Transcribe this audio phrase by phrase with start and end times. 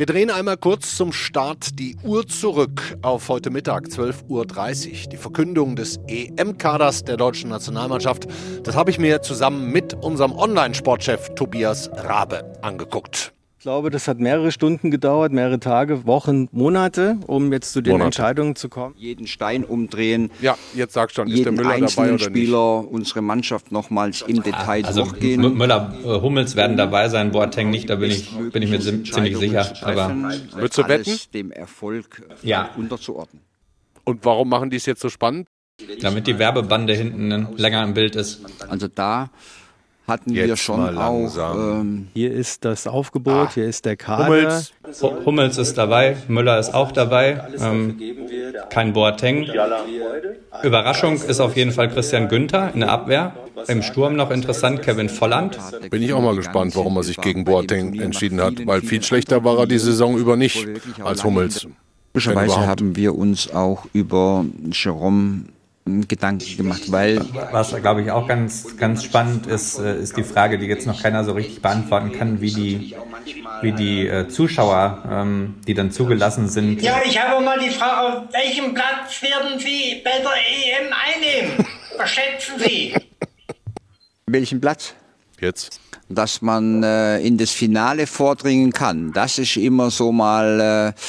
[0.00, 5.10] Wir drehen einmal kurz zum Start die Uhr zurück auf heute Mittag 12.30 Uhr.
[5.10, 8.26] Die Verkündung des EM-Kaders der deutschen Nationalmannschaft,
[8.62, 13.34] das habe ich mir zusammen mit unserem Online-Sportchef Tobias Rabe angeguckt.
[13.60, 17.90] Ich glaube, das hat mehrere Stunden gedauert, mehrere Tage, Wochen, Monate, um jetzt zu den
[17.92, 18.06] Monate.
[18.06, 18.94] Entscheidungen zu kommen.
[18.96, 20.30] Jeden Stein umdrehen.
[20.40, 22.38] Ja, jetzt sag schon, ist der jeden Müller dabei einzelnen oder nicht?
[22.46, 25.58] Spieler, unsere Mannschaft nochmals im Detail Also durchgehen.
[25.58, 29.36] Müller, äh, Hummels werden dabei sein, Boateng nicht, da bin ich, bin ich mir ziemlich
[29.36, 29.70] sicher.
[29.82, 30.08] Aber
[30.54, 31.18] Würdest du wetten?
[31.34, 32.70] dem Erfolg äh, Ja.
[32.78, 33.42] unterzuordnen.
[34.04, 35.48] Und warum machen die es jetzt so spannend?
[36.02, 38.40] damit die Werbebande hinten länger im Bild ist.
[38.68, 39.30] Also da
[40.10, 41.80] hatten wir Jetzt schon mal auch langsam.
[41.80, 44.26] ähm, Hier ist das Aufgebot, hier ist der Kader.
[44.26, 47.98] Hummels, Hu- Hummels ist dabei, Müller ist auch dabei, ähm,
[48.68, 49.46] kein Boateng.
[50.62, 53.32] Überraschung ist auf jeden Fall Christian Günther in der Abwehr.
[53.68, 55.58] Im Sturm noch interessant Kevin Volland.
[55.90, 59.44] bin ich auch mal gespannt, warum er sich gegen Boateng entschieden hat, weil viel schlechter
[59.44, 60.66] war er die Saison über nicht
[61.02, 61.66] als Hummels.
[62.14, 62.66] Überhaupt.
[62.66, 65.44] haben wir uns auch über Jerome
[66.08, 67.20] Gedanken gemacht, weil
[67.52, 71.02] Was, glaube ich, auch ganz, ganz spannend ist, äh, ist die Frage, die jetzt noch
[71.02, 72.94] keiner so richtig beantworten kann, wie die,
[73.62, 78.28] wie die äh, Zuschauer, ähm, die dann zugelassen sind, Ja, ich habe mal die Frage,
[78.32, 81.66] welchen Platz werden Sie bei der EM einnehmen?
[81.98, 82.94] Was schätzen Sie?
[84.26, 84.94] welchen Platz?
[85.40, 85.80] Jetzt.
[86.08, 89.12] dass man äh, in das Finale vordringen kann.
[89.12, 91.00] Das ist immer so mal, äh,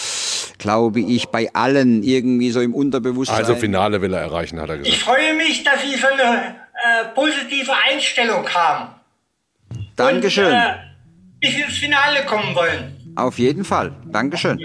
[0.57, 3.37] glaube ich, bei allen irgendwie so im Unterbewusstsein.
[3.39, 5.01] Also Finale will er erreichen, hat er Ich gesagt.
[5.03, 8.89] freue mich, dass Sie so eine äh, positive Einstellung haben.
[9.95, 10.45] Dankeschön.
[10.45, 10.73] Und, äh,
[11.39, 13.13] bis ins Finale kommen wollen.
[13.15, 13.91] Auf jeden Fall.
[14.11, 14.59] Dankeschön.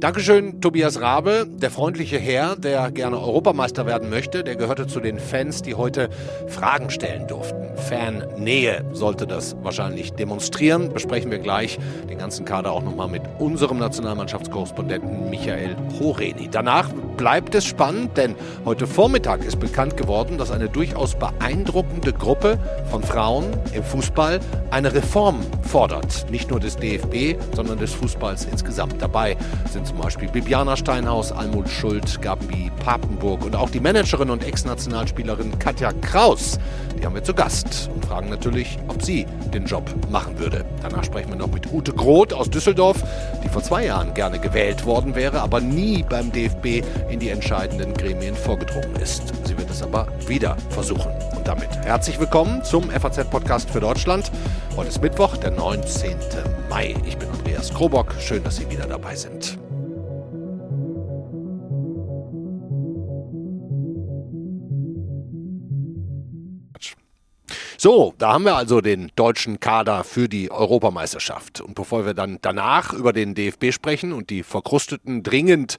[0.00, 4.44] Dankeschön, Tobias Rabe, der freundliche Herr, der gerne Europameister werden möchte.
[4.44, 6.10] Der gehörte zu den Fans, die heute
[6.48, 7.66] Fragen stellen durften.
[7.76, 10.92] Fannähe sollte das wahrscheinlich demonstrieren.
[10.92, 11.78] Besprechen wir gleich
[12.10, 16.48] den ganzen Kader auch nochmal mit unserem Nationalmannschaftskorrespondenten Michael Horeni.
[16.50, 18.34] Danach bleibt es spannend, denn
[18.66, 22.58] heute Vormittag ist bekannt geworden, dass eine durchaus beeindruckende Gruppe
[22.90, 24.40] von Frauen im Fußball
[24.70, 26.30] eine Reform fordert.
[26.30, 29.00] Nicht nur des DFB, sondern des Fußballs insgesamt.
[29.00, 29.38] Dabei
[29.70, 35.58] sind zum Beispiel Bibiana Steinhaus, Almut Schuld, Gabi Papenburg und auch die Managerin und Ex-Nationalspielerin
[35.58, 36.58] Katja Kraus.
[36.98, 39.24] Die haben wir zu Gast und fragen natürlich, ob sie
[39.54, 40.66] den Job machen würde.
[40.82, 43.02] Danach sprechen wir noch mit Ute Groth aus Düsseldorf,
[43.42, 47.94] die vor zwei Jahren gerne gewählt worden wäre, aber nie beim DFB in die entscheidenden
[47.94, 49.32] Gremien vorgedrungen ist.
[49.46, 51.10] Sie wird es aber wieder versuchen.
[51.34, 54.30] Und damit herzlich willkommen zum FAZ-Podcast für Deutschland.
[54.76, 56.16] Heute ist Mittwoch, der 19.
[56.68, 56.94] Mai.
[57.06, 58.14] Ich bin Andreas Krobock.
[58.20, 59.58] Schön, dass Sie wieder dabei sind.
[67.86, 71.60] So, da haben wir also den deutschen Kader für die Europameisterschaft.
[71.60, 75.76] Und bevor wir dann danach über den DFB sprechen und die verkrusteten, dringend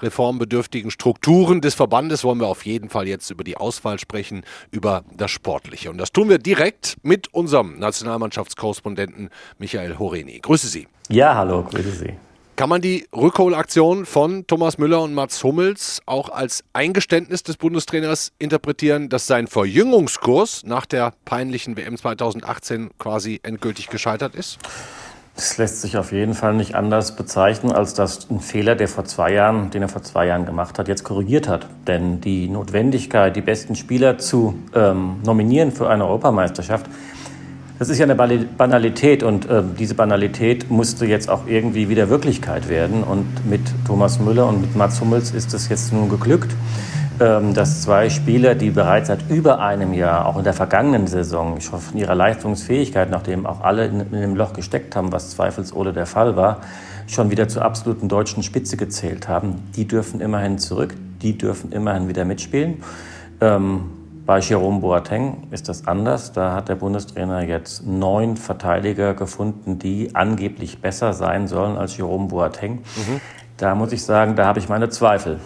[0.00, 4.40] reformbedürftigen Strukturen des Verbandes, wollen wir auf jeden Fall jetzt über die Auswahl sprechen,
[4.70, 5.90] über das Sportliche.
[5.90, 9.28] Und das tun wir direkt mit unserem Nationalmannschaftskorrespondenten
[9.58, 10.38] Michael Horeni.
[10.38, 10.88] Grüße Sie.
[11.10, 12.14] Ja, hallo, grüße Sie.
[12.60, 18.32] Kann man die Rückholaktion von Thomas Müller und Mats Hummels auch als Eingeständnis des Bundestrainers
[18.38, 24.58] interpretieren, dass sein Verjüngungskurs nach der peinlichen WM 2018 quasi endgültig gescheitert ist?
[25.36, 29.06] Das lässt sich auf jeden Fall nicht anders bezeichnen, als dass ein Fehler, der vor
[29.06, 31.66] zwei Jahren, den er vor zwei Jahren gemacht hat, jetzt korrigiert hat.
[31.86, 36.84] Denn die Notwendigkeit, die besten Spieler zu ähm, nominieren für eine Europameisterschaft,
[37.80, 42.68] das ist ja eine Banalität und äh, diese Banalität musste jetzt auch irgendwie wieder Wirklichkeit
[42.68, 43.02] werden.
[43.02, 46.54] Und mit Thomas Müller und mit Mats Hummels ist es jetzt nun geglückt,
[47.20, 51.62] ähm, dass zwei Spieler, die bereits seit über einem Jahr, auch in der vergangenen Saison,
[51.62, 55.94] schon von ihrer Leistungsfähigkeit, nachdem auch alle in, in dem Loch gesteckt haben, was zweifelsohne
[55.94, 56.60] der Fall war,
[57.06, 59.54] schon wieder zur absoluten deutschen Spitze gezählt haben.
[59.74, 62.82] Die dürfen immerhin zurück, die dürfen immerhin wieder mitspielen.
[63.40, 63.84] Ähm,
[64.30, 66.30] bei Jerome Boateng ist das anders.
[66.30, 72.28] Da hat der Bundestrainer jetzt neun Verteidiger gefunden, die angeblich besser sein sollen als Jerome
[72.28, 72.78] Boateng.
[73.56, 75.40] Da muss ich sagen, da habe ich meine Zweifel.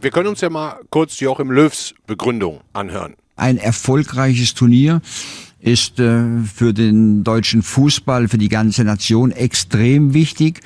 [0.00, 3.12] Wir können uns ja mal kurz Joachim Löws Begründung anhören.
[3.36, 5.02] Ein erfolgreiches Turnier
[5.60, 10.62] ist äh, für den deutschen Fußball, für die ganze Nation extrem wichtig.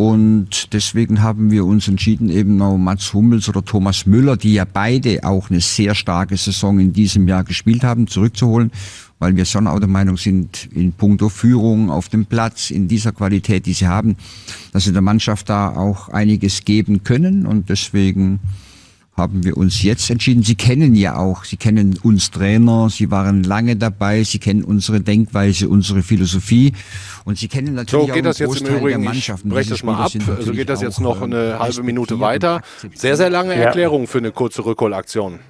[0.00, 4.64] Und deswegen haben wir uns entschieden, eben noch Mats Hummels oder Thomas Müller, die ja
[4.64, 8.70] beide auch eine sehr starke Saison in diesem Jahr gespielt haben, zurückzuholen,
[9.18, 13.10] weil wir schon auch der Meinung sind, in puncto Führung auf dem Platz, in dieser
[13.10, 14.14] Qualität, die sie haben,
[14.72, 17.44] dass sie der Mannschaft da auch einiges geben können.
[17.44, 18.38] Und deswegen
[19.18, 20.42] haben wir uns jetzt entschieden.
[20.42, 25.00] Sie kennen ja auch, Sie kennen uns Trainer, Sie waren lange dabei, Sie kennen unsere
[25.00, 26.72] Denkweise, unsere Philosophie
[27.24, 29.96] und Sie kennen natürlich so geht auch das jetzt im Übrigen, ich breche das mal
[29.96, 32.62] ab, so geht das jetzt noch eine halbe Minute weiter.
[32.94, 35.40] Sehr, sehr lange Erklärung für eine kurze Rückholaktion.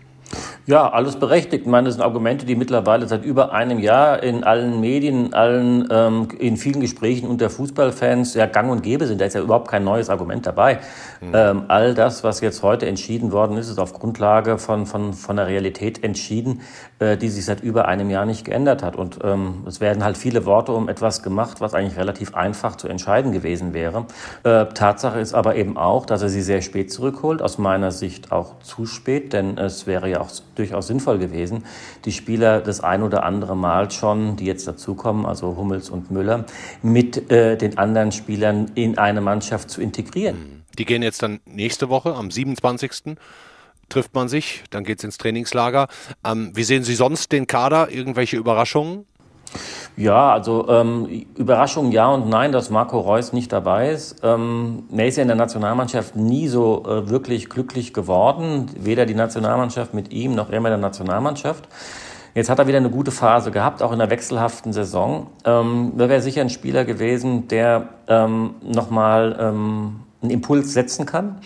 [0.67, 1.63] Ja, alles berechtigt.
[1.63, 5.35] Ich meine, das sind Argumente, die mittlerweile seit über einem Jahr in allen Medien, in,
[5.35, 9.19] allen, ähm, in vielen Gesprächen unter Fußballfans ja gang und gäbe sind.
[9.21, 10.81] Da ist ja überhaupt kein neues Argument dabei.
[11.23, 11.33] Mhm.
[11.33, 15.37] Ähm, all das, was jetzt heute entschieden worden ist, ist auf Grundlage von, von, von
[15.37, 16.61] der Realität entschieden,
[16.99, 18.95] äh, die sich seit über einem Jahr nicht geändert hat.
[18.95, 22.89] Und ähm, es werden halt viele Worte um etwas gemacht, was eigentlich relativ einfach zu
[22.89, 24.05] entscheiden gewesen wäre.
[24.45, 28.33] Äh, Tatsache ist aber eben auch, dass er sie sehr spät zurückholt, aus meiner Sicht
[28.33, 31.65] auch zu spät, denn es wäre ja auch durchaus sinnvoll gewesen,
[32.05, 36.45] die Spieler das ein oder andere Mal schon, die jetzt dazukommen, also Hummels und Müller,
[36.83, 40.37] mit äh, den anderen Spielern in eine Mannschaft zu integrieren.
[40.37, 40.63] Mhm.
[40.79, 43.17] Die gehen jetzt dann nächste Woche am 27
[43.89, 45.89] trifft man sich, dann geht es ins Trainingslager.
[46.25, 47.91] Ähm, wie sehen Sie sonst den Kader?
[47.91, 49.07] Irgendwelche Überraschungen?
[49.97, 54.17] Ja, also ähm, Überraschung ja und nein, dass Marco Reus nicht dabei ist.
[54.23, 59.15] Ähm, er ist ja in der Nationalmannschaft nie so äh, wirklich glücklich geworden, weder die
[59.15, 61.69] Nationalmannschaft mit ihm noch er mit der Nationalmannschaft.
[62.35, 65.29] Jetzt hat er wieder eine gute Phase gehabt, auch in der wechselhaften Saison.
[65.45, 71.41] Ähm, da wäre sicher ein Spieler gewesen, der ähm, nochmal ähm, einen Impuls setzen kann.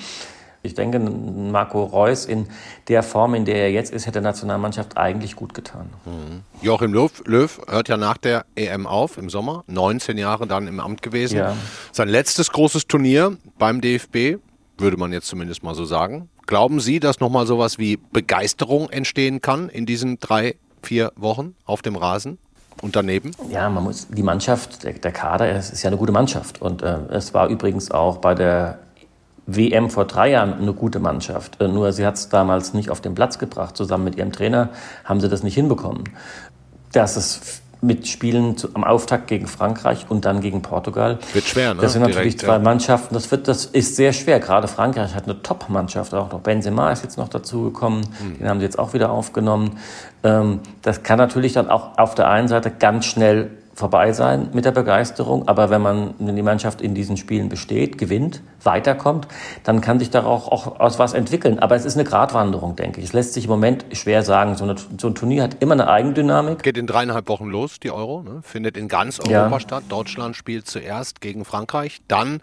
[0.64, 2.46] Ich denke, Marco Reus in
[2.88, 5.90] der Form, in der er jetzt ist, hätte der Nationalmannschaft eigentlich gut getan.
[6.04, 6.42] Mhm.
[6.62, 10.78] Joachim Löw, Löw, hört ja nach der EM auf im Sommer, 19 Jahre dann im
[10.78, 11.38] Amt gewesen.
[11.38, 11.56] Ja.
[11.90, 14.38] Sein letztes großes Turnier beim DFB,
[14.78, 16.28] würde man jetzt zumindest mal so sagen.
[16.46, 21.82] Glauben Sie, dass nochmal sowas wie Begeisterung entstehen kann in diesen drei, vier Wochen auf
[21.82, 22.38] dem Rasen?
[22.80, 23.32] Und daneben?
[23.50, 26.60] Ja, man muss die Mannschaft, der, der Kader, es ist ja eine gute Mannschaft.
[26.60, 28.78] Und äh, es war übrigens auch bei der
[29.46, 31.60] WM vor drei Jahren eine gute Mannschaft.
[31.60, 33.76] Äh, nur sie hat es damals nicht auf den Platz gebracht.
[33.76, 34.70] Zusammen mit ihrem Trainer
[35.04, 36.04] haben sie das nicht hinbekommen.
[36.92, 41.18] Dass es mit Spielen am Auftakt gegen Frankreich und dann gegen Portugal.
[41.32, 41.82] Wird schwer, ne?
[41.82, 42.58] Das sind natürlich Direkt, zwei.
[42.60, 43.12] Mannschaften.
[43.12, 44.38] Das wird, das ist sehr schwer.
[44.38, 46.14] Gerade Frankreich hat eine Top-Mannschaft.
[46.14, 48.02] Auch noch Benzema ist jetzt noch dazugekommen.
[48.02, 48.38] Mhm.
[48.38, 49.78] Den haben sie jetzt auch wieder aufgenommen.
[50.22, 54.64] Ähm, das kann natürlich dann auch auf der einen Seite ganz schnell vorbei sein mit
[54.64, 55.48] der Begeisterung.
[55.48, 59.28] Aber wenn man, wenn die Mannschaft in diesen Spielen besteht, gewinnt, weiterkommt,
[59.64, 61.58] dann kann sich darauf auch aus was entwickeln.
[61.58, 63.06] Aber es ist eine Gratwanderung, denke ich.
[63.06, 64.56] Es lässt sich im Moment schwer sagen.
[64.56, 66.62] So, eine, so ein Turnier hat immer eine Eigendynamik.
[66.62, 68.22] Geht in dreieinhalb Wochen los, die Euro.
[68.22, 68.40] Ne?
[68.42, 69.60] Findet in ganz Europa ja.
[69.60, 69.84] statt.
[69.88, 72.40] Deutschland spielt zuerst gegen Frankreich, dann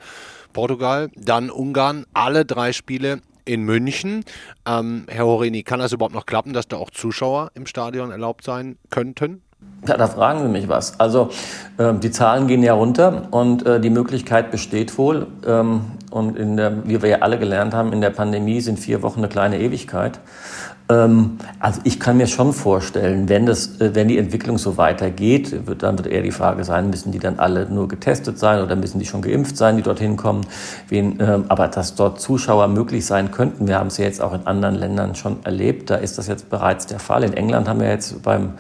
[0.53, 2.05] Portugal, dann Ungarn.
[2.13, 4.23] Alle drei Spiele in München.
[4.65, 8.43] Ähm, Herr Horini, kann das überhaupt noch klappen, dass da auch Zuschauer im Stadion erlaubt
[8.43, 9.41] sein könnten?
[9.87, 10.99] Ja, da fragen Sie mich was.
[10.99, 11.29] Also
[11.77, 15.27] äh, die Zahlen gehen ja runter und äh, die Möglichkeit besteht wohl.
[15.47, 19.01] Ähm, und in der, wie wir ja alle gelernt haben, in der Pandemie sind vier
[19.01, 20.19] Wochen eine kleine Ewigkeit.
[20.89, 25.65] Ähm, also ich kann mir schon vorstellen, wenn, das, äh, wenn die Entwicklung so weitergeht,
[25.65, 28.75] wird, dann wird eher die Frage sein, müssen die dann alle nur getestet sein oder
[28.75, 30.45] müssen die schon geimpft sein, die dorthin kommen.
[30.89, 34.33] Wen, ähm, aber dass dort Zuschauer möglich sein könnten, wir haben es ja jetzt auch
[34.33, 37.23] in anderen Ländern schon erlebt, da ist das jetzt bereits der Fall.
[37.23, 38.53] In England haben wir jetzt beim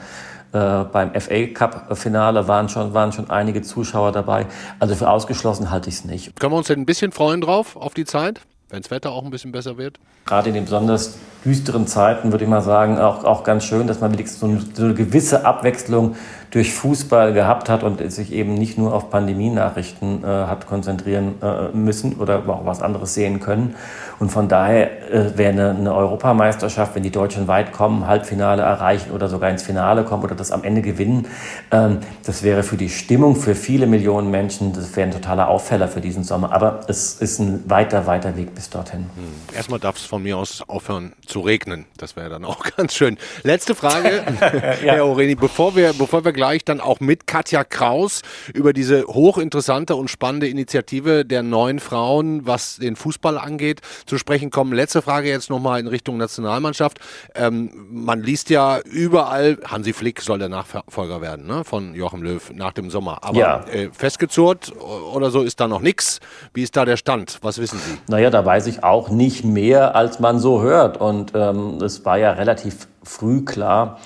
[0.51, 4.47] äh, beim FA Cup Finale waren schon, waren schon einige Zuschauer dabei.
[4.79, 6.39] Also für ausgeschlossen halte ich es nicht.
[6.39, 8.41] Können wir uns denn ein bisschen freuen drauf, auf die Zeit?
[8.69, 9.99] Wenn das Wetter auch ein bisschen besser wird?
[10.25, 14.01] Gerade in den besonders düsteren Zeiten würde ich mal sagen, auch, auch ganz schön, dass
[14.01, 16.15] man wenigstens so eine, so eine gewisse Abwechslung
[16.51, 21.75] durch Fußball gehabt hat und sich eben nicht nur auf Pandemienachrichten äh, hat konzentrieren äh,
[21.75, 23.75] müssen oder auch was anderes sehen können.
[24.19, 29.11] Und von daher äh, wäre eine, eine Europameisterschaft, wenn die Deutschen weit kommen, Halbfinale erreichen
[29.11, 31.27] oder sogar ins Finale kommen oder das am Ende gewinnen,
[31.71, 35.87] ähm, das wäre für die Stimmung für viele Millionen Menschen, das wäre ein totaler Auffäller
[35.87, 36.51] für diesen Sommer.
[36.51, 39.01] Aber es ist ein weiter, weiter Weg bis dorthin.
[39.01, 39.55] Hm.
[39.55, 41.85] Erstmal darf es von mir aus aufhören zu regnen.
[41.97, 43.17] Das wäre dann auch ganz schön.
[43.43, 44.23] Letzte Frage,
[44.83, 44.93] ja.
[44.93, 48.21] Herr Oreni, bevor wir, bevor wir gleich dann auch mit Katja Kraus
[48.53, 54.49] über diese hochinteressante und spannende Initiative der neuen Frauen, was den Fußball angeht, zu sprechen
[54.49, 54.73] kommen.
[54.73, 56.99] Letzte Frage jetzt nochmal in Richtung Nationalmannschaft.
[57.35, 62.51] Ähm, man liest ja überall, Hansi Flick soll der Nachfolger werden ne, von Joachim Löw
[62.53, 63.19] nach dem Sommer.
[63.23, 63.63] Aber ja.
[63.65, 64.73] äh, festgezurrt
[65.13, 66.19] oder so ist da noch nichts.
[66.53, 67.37] Wie ist da der Stand?
[67.41, 67.97] Was wissen Sie?
[68.07, 70.97] Naja, da weiß ich auch nicht mehr, als man so hört.
[70.97, 73.99] Und ähm, es war ja relativ früh klar,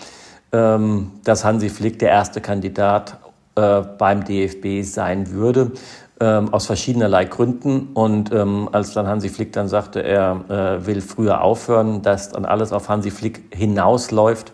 [0.51, 3.17] ähm, dass Hansi Flick der erste Kandidat
[3.55, 5.72] äh, beim DFB sein würde,
[6.20, 7.89] ähm, aus verschiedenerlei Gründen.
[7.93, 12.46] Und ähm, als dann Hansi Flick dann sagte, er äh, will früher aufhören, dass dann
[12.46, 14.51] alles auf Hansi Flick hinausläuft,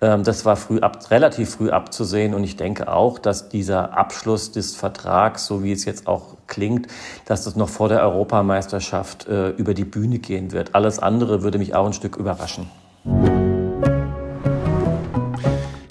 [0.00, 4.76] das war früh ab, relativ früh abzusehen und ich denke auch, dass dieser Abschluss des
[4.76, 6.88] Vertrags, so wie es jetzt auch klingt,
[7.24, 10.74] dass das noch vor der Europameisterschaft äh, über die Bühne gehen wird.
[10.74, 12.70] Alles andere würde mich auch ein Stück überraschen.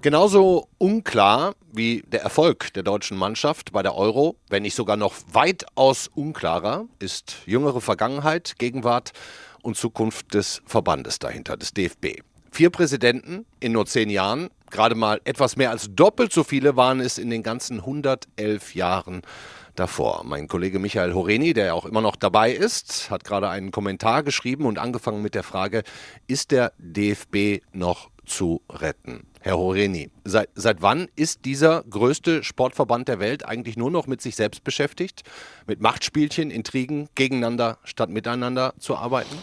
[0.02, 5.16] Genauso unklar wie der Erfolg der deutschen Mannschaft bei der Euro, wenn nicht sogar noch
[5.34, 9.14] weitaus unklarer, ist jüngere Vergangenheit, Gegenwart
[9.64, 12.22] und Zukunft des Verbandes dahinter, des DFB.
[12.56, 17.02] Vier Präsidenten in nur zehn Jahren, gerade mal etwas mehr als doppelt so viele waren
[17.02, 19.24] es in den ganzen 111 Jahren
[19.76, 20.22] davor.
[20.24, 24.68] Mein Kollege Michael Horeni, der auch immer noch dabei ist, hat gerade einen Kommentar geschrieben
[24.68, 25.84] und angefangen mit der Frage,
[26.28, 29.28] ist der DFB noch zu retten?
[29.42, 34.22] Herr Horeni, seit, seit wann ist dieser größte Sportverband der Welt eigentlich nur noch mit
[34.22, 35.24] sich selbst beschäftigt,
[35.68, 39.36] mit Machtspielchen, Intrigen, gegeneinander statt miteinander zu arbeiten?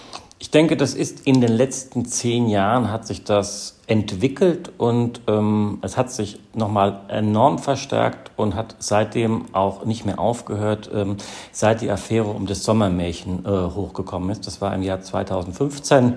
[0.42, 5.78] Ich denke, das ist in den letzten zehn Jahren hat sich das entwickelt und ähm,
[5.82, 11.18] es hat sich nochmal enorm verstärkt und hat seitdem auch nicht mehr aufgehört, ähm,
[11.52, 14.44] seit die Affäre um das Sommermärchen äh, hochgekommen ist.
[14.48, 16.14] Das war im Jahr 2015.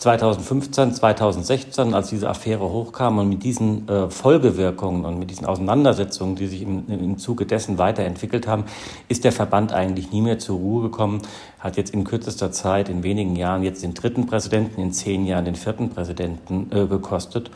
[0.00, 6.36] 2015, 2016, als diese Affäre hochkam und mit diesen äh, Folgewirkungen und mit diesen Auseinandersetzungen,
[6.36, 8.64] die sich im, im Zuge dessen weiterentwickelt haben,
[9.08, 11.20] ist der Verband eigentlich nie mehr zur Ruhe gekommen,
[11.58, 15.44] hat jetzt in kürzester Zeit, in wenigen Jahren, jetzt den dritten Präsidenten, in zehn Jahren
[15.44, 17.50] den vierten Präsidenten äh, gekostet.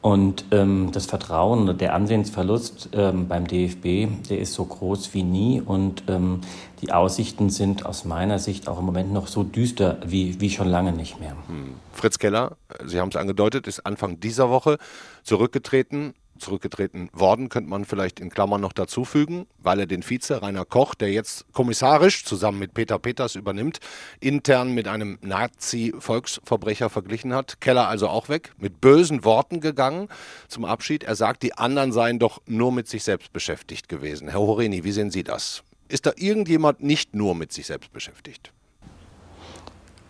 [0.00, 5.60] Und ähm, das Vertrauen, der Ansehensverlust ähm, beim DFB, der ist so groß wie nie.
[5.60, 6.42] Und ähm,
[6.80, 10.68] die Aussichten sind aus meiner Sicht auch im Moment noch so düster wie, wie schon
[10.68, 11.36] lange nicht mehr.
[11.48, 11.74] Hm.
[11.92, 14.78] Fritz Keller, Sie haben es angedeutet, ist Anfang dieser Woche
[15.24, 20.64] zurückgetreten zurückgetreten worden, könnte man vielleicht in Klammern noch dazufügen, weil er den Vize Rainer
[20.64, 23.80] Koch, der jetzt kommissarisch zusammen mit Peter Peters übernimmt,
[24.20, 27.60] intern mit einem Nazi-Volksverbrecher verglichen hat.
[27.60, 30.08] Keller also auch weg, mit bösen Worten gegangen
[30.48, 31.04] zum Abschied.
[31.04, 34.28] Er sagt, die anderen seien doch nur mit sich selbst beschäftigt gewesen.
[34.28, 35.62] Herr Horeni, wie sehen Sie das?
[35.88, 38.52] Ist da irgendjemand nicht nur mit sich selbst beschäftigt?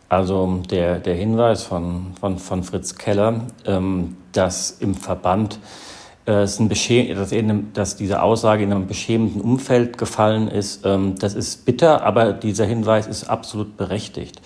[0.09, 5.59] Also der, der Hinweis von, von, von Fritz Keller, ähm, dass im Verband
[6.29, 6.47] äh,
[7.15, 12.05] dass, in, dass diese Aussage in einem beschämenden Umfeld gefallen ist, ähm, das ist bitter,
[12.05, 14.43] aber dieser Hinweis ist absolut berechtigt,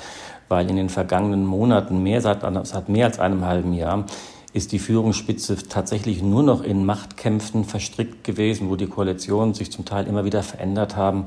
[0.49, 4.05] weil in den vergangenen Monaten, mehr seit, seit mehr als einem halben Jahr,
[4.53, 9.85] ist die Führungsspitze tatsächlich nur noch in Machtkämpfen verstrickt gewesen, wo die Koalitionen sich zum
[9.85, 11.27] Teil immer wieder verändert haben.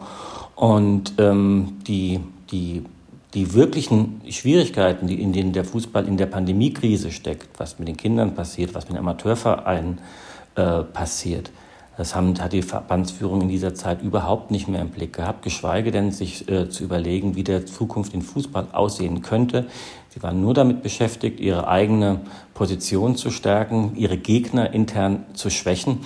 [0.56, 2.22] Und ähm, die,
[2.52, 2.86] die
[3.34, 7.98] die wirklichen Schwierigkeiten, die in denen der Fußball in der Pandemiekrise steckt, was mit den
[7.98, 9.98] Kindern passiert, was mit den Amateurvereinen
[10.56, 11.52] äh, passiert.
[11.98, 15.92] Das haben, hat die Verbandsführung in dieser Zeit überhaupt nicht mehr im Blick gehabt, geschweige
[15.92, 19.68] denn sich äh, zu überlegen, wie der Zukunft in Fußball aussehen könnte.
[20.10, 22.22] Sie waren nur damit beschäftigt, ihre eigene
[22.54, 26.00] Position zu stärken, ihre Gegner intern zu schwächen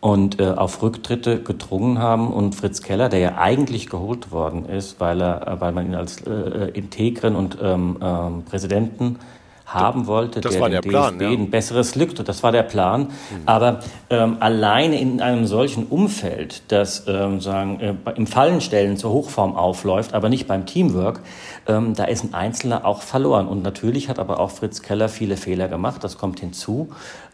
[0.00, 2.32] und äh, auf Rücktritte gedrungen haben.
[2.32, 5.94] Und Fritz Keller, der ja eigentlich geholt worden ist, weil, er, äh, weil man ihn
[5.94, 9.18] als äh, äh integren und ähm, ähm, Präsidenten
[9.66, 11.28] haben wollte, das der war der DFB Plan, ja.
[11.28, 12.14] ein besseres Glück.
[12.14, 13.02] Das war der Plan.
[13.02, 13.10] Mhm.
[13.46, 13.80] Aber
[14.10, 20.14] ähm, alleine in einem solchen Umfeld, das ähm, sagen, äh, im Fallenstellen zur Hochform aufläuft,
[20.14, 21.20] aber nicht beim Teamwork,
[21.66, 23.48] ähm, da ist ein Einzelner auch verloren.
[23.48, 26.04] Und natürlich hat aber auch Fritz Keller viele Fehler gemacht.
[26.04, 26.90] Das kommt hinzu.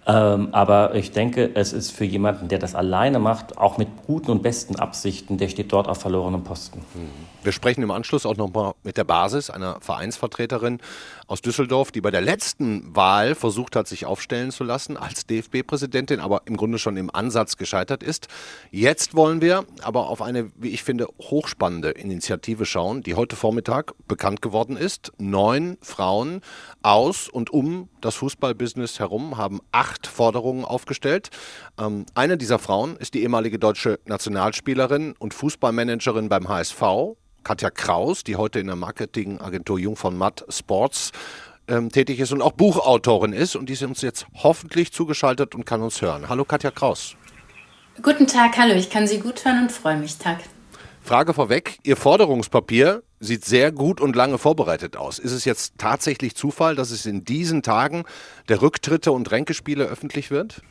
[0.06, 4.30] Ähm, aber ich denke, es ist für jemanden, der das alleine macht, auch mit guten
[4.30, 6.80] und besten Absichten, der steht dort auf verlorenem Posten.
[6.94, 7.31] Mhm.
[7.44, 10.78] Wir sprechen im Anschluss auch nochmal mit der Basis, einer Vereinsvertreterin
[11.26, 16.20] aus Düsseldorf, die bei der letzten Wahl versucht hat, sich aufstellen zu lassen als DFB-Präsidentin,
[16.20, 18.28] aber im Grunde schon im Ansatz gescheitert ist.
[18.70, 23.92] Jetzt wollen wir aber auf eine, wie ich finde, hochspannende Initiative schauen, die heute Vormittag
[24.06, 25.10] bekannt geworden ist.
[25.18, 26.42] Neun Frauen
[26.82, 31.30] aus und um das Fußballbusiness herum haben acht Forderungen aufgestellt.
[31.76, 38.24] Ähm, eine dieser Frauen ist die ehemalige deutsche Nationalspielerin und Fußballmanagerin beim HSV, Katja Kraus,
[38.24, 41.12] die heute in der Marketingagentur Jung von Matt Sports
[41.68, 45.64] ähm, tätig ist und auch Buchautorin ist und die ist uns jetzt hoffentlich zugeschaltet und
[45.64, 46.28] kann uns hören.
[46.28, 47.16] Hallo Katja Kraus.
[48.00, 50.16] Guten Tag, hallo, ich kann Sie gut hören und freue mich.
[50.16, 50.38] Tag.
[51.02, 55.18] Frage vorweg, Ihr Forderungspapier sieht sehr gut und lange vorbereitet aus.
[55.18, 58.04] Ist es jetzt tatsächlich Zufall, dass es in diesen Tagen
[58.48, 60.62] der Rücktritte und Ränkespiele öffentlich wird?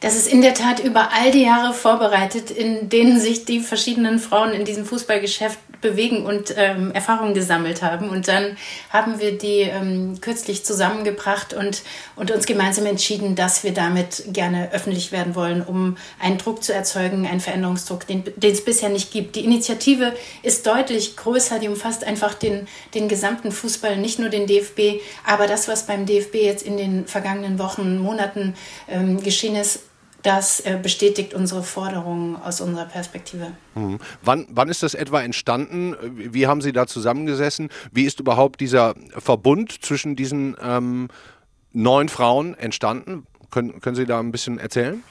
[0.00, 4.18] Das ist in der Tat über all die Jahre vorbereitet, in denen sich die verschiedenen
[4.18, 8.08] Frauen in diesem Fußballgeschäft bewegen und ähm, Erfahrungen gesammelt haben.
[8.08, 8.56] Und dann
[8.90, 11.82] haben wir die ähm, kürzlich zusammengebracht und,
[12.16, 16.72] und uns gemeinsam entschieden, dass wir damit gerne öffentlich werden wollen, um einen Druck zu
[16.72, 19.36] erzeugen, einen Veränderungsdruck, den, es bisher nicht gibt.
[19.36, 24.46] Die Initiative ist deutlich größer, die umfasst einfach den, den gesamten Fußball, nicht nur den
[24.46, 28.54] DFB, aber das, was beim DFB jetzt in den vergangenen Wochen, Monaten
[28.88, 29.89] ähm, geschehen ist,
[30.22, 33.52] das äh, bestätigt unsere Forderungen aus unserer Perspektive.
[33.74, 33.98] Mhm.
[34.22, 35.96] Wann, wann ist das etwa entstanden?
[36.02, 37.70] Wie haben Sie da zusammengesessen?
[37.92, 41.08] Wie ist überhaupt dieser Verbund zwischen diesen ähm,
[41.72, 43.26] neun Frauen entstanden?
[43.50, 45.02] Können, können Sie da ein bisschen erzählen?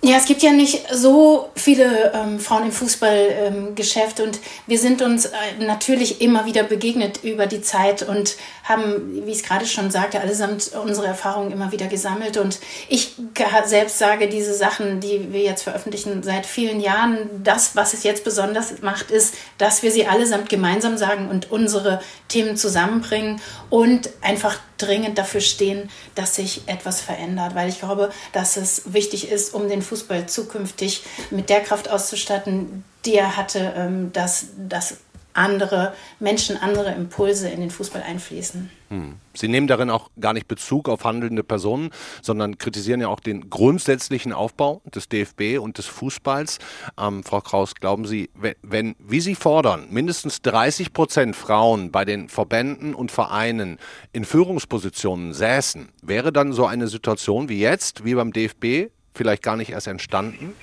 [0.00, 4.38] Ja, es gibt ja nicht so viele ähm, Frauen im Fußballgeschäft ähm, und
[4.68, 9.38] wir sind uns äh, natürlich immer wieder begegnet über die Zeit und haben, wie ich
[9.38, 12.36] es gerade schon sagte, allesamt unsere Erfahrungen immer wieder gesammelt.
[12.36, 13.16] Und ich
[13.64, 18.22] selbst sage, diese Sachen, die wir jetzt veröffentlichen seit vielen Jahren, das, was es jetzt
[18.22, 24.58] besonders macht, ist, dass wir sie allesamt gemeinsam sagen und unsere Themen zusammenbringen und einfach
[24.78, 29.68] dringend dafür stehen, dass sich etwas verändert, weil ich glaube, dass es wichtig ist, um
[29.68, 34.98] den Fußball zukünftig mit der Kraft auszustatten, die er hatte, ähm, dass, dass
[35.38, 38.70] andere Menschen, andere Impulse in den Fußball einfließen.
[38.88, 39.16] Hm.
[39.34, 41.90] Sie nehmen darin auch gar nicht Bezug auf handelnde Personen,
[42.22, 46.58] sondern kritisieren ja auch den grundsätzlichen Aufbau des DFB und des Fußballs.
[46.98, 52.04] Ähm, Frau Kraus, glauben Sie, wenn, wenn, wie Sie fordern, mindestens 30 Prozent Frauen bei
[52.04, 53.78] den Verbänden und Vereinen
[54.12, 59.56] in Führungspositionen säßen, wäre dann so eine Situation wie jetzt, wie beim DFB, vielleicht gar
[59.56, 60.54] nicht erst entstanden?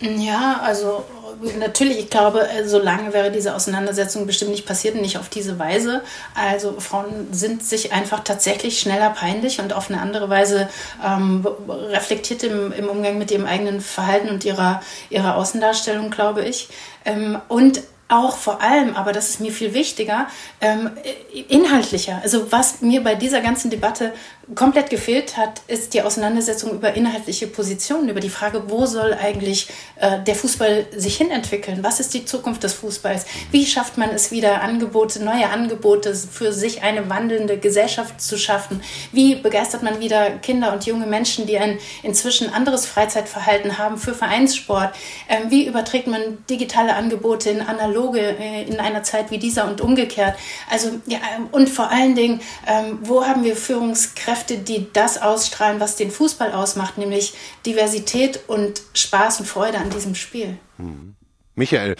[0.00, 1.04] Ja, also
[1.58, 5.28] natürlich, ich glaube, äh, so lange wäre diese Auseinandersetzung bestimmt nicht passiert und nicht auf
[5.28, 6.02] diese Weise.
[6.34, 10.68] Also Frauen sind sich einfach tatsächlich schneller peinlich und auf eine andere Weise
[11.04, 16.68] ähm, reflektiert im, im Umgang mit ihrem eigenen Verhalten und ihrer, ihrer Außendarstellung, glaube ich.
[17.04, 20.26] Ähm, und auch vor allem, aber das ist mir viel wichtiger,
[20.60, 20.90] ähm,
[21.48, 22.20] inhaltlicher.
[22.22, 24.12] Also was mir bei dieser ganzen Debatte
[24.54, 29.68] komplett gefehlt hat, ist die Auseinandersetzung über inhaltliche Positionen, über die Frage, wo soll eigentlich
[29.96, 31.82] äh, der Fußball sich hinentwickeln?
[31.82, 33.24] Was ist die Zukunft des Fußballs?
[33.50, 38.82] Wie schafft man es wieder, Angebote, neue Angebote für sich eine wandelnde Gesellschaft zu schaffen?
[39.12, 44.14] Wie begeistert man wieder Kinder und junge Menschen, die ein inzwischen anderes Freizeitverhalten haben für
[44.14, 44.94] Vereinssport?
[45.28, 49.80] Ähm, wie überträgt man digitale Angebote in analoge äh, in einer Zeit wie dieser und
[49.80, 50.36] umgekehrt?
[50.70, 54.33] Also ja, ähm, und vor allen Dingen, ähm, wo haben wir Führungskräfte?
[54.34, 57.34] Kräfte, die das ausstrahlen, was den Fußball ausmacht, nämlich
[57.66, 60.58] Diversität und Spaß und Freude an diesem Spiel.
[60.76, 61.14] Mhm.
[61.54, 61.94] Michael,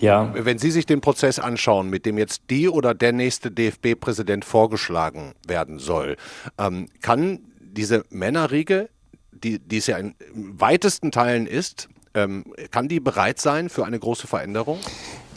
[0.00, 0.34] ja.
[0.34, 5.32] Wenn Sie sich den Prozess anschauen, mit dem jetzt die oder der nächste DFB-Präsident vorgeschlagen
[5.46, 6.16] werden soll,
[6.58, 8.90] ähm, kann diese Männerriege,
[9.32, 13.98] die, die es ja in weitesten Teilen ist, ähm, kann die bereit sein für eine
[13.98, 14.78] große Veränderung?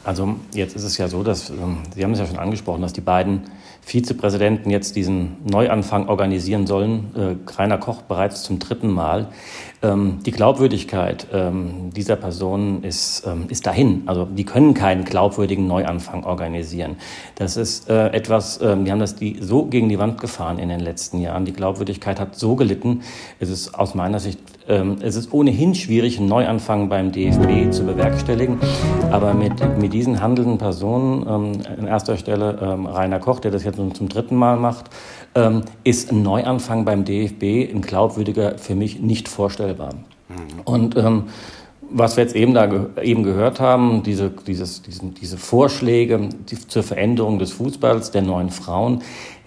[0.04, 2.94] Also jetzt ist es ja so, dass, ähm, Sie haben es ja schon angesprochen, dass
[2.94, 3.42] die beiden
[3.84, 7.12] Vizepräsidenten jetzt diesen Neuanfang organisieren sollen.
[7.16, 9.28] Äh, Rainer Koch bereits zum dritten Mal.
[9.84, 14.04] Ähm, die Glaubwürdigkeit ähm, dieser Personen ist, ist dahin.
[14.08, 16.98] Also die können keinen glaubwürdigen Neuanfang organisieren.
[17.36, 20.80] Das ist äh, etwas, die haben das die so gegen die Wand gefahren in den
[20.80, 21.46] letzten Jahren.
[21.46, 23.02] Die Glaubwürdigkeit hat so gelitten.
[23.40, 24.40] Es ist aus meiner Sicht
[25.01, 28.57] es ist ohnehin schwierig, einen Neuanfang beim DFB zu bewerkstelligen.
[29.12, 33.63] Aber mit, mit diesen handelnden Personen, ähm, an erster Stelle ähm, Rainer Koch, der das
[33.63, 34.86] jetzt nun zum dritten Mal macht,
[35.86, 39.93] ist ein Neuanfang beim DFB ein glaubwürdiger für mich nicht vorstellbar.
[40.27, 40.62] Mhm.
[40.65, 41.23] Und ähm,
[41.91, 46.29] was wir jetzt eben da ge eben gehört haben, diese, dieses, diesen, diese Vorschläge
[46.67, 49.01] zur Veränderung des Fußballs der neuen Frauen,